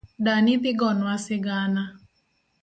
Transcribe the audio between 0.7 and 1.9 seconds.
gonwa sigana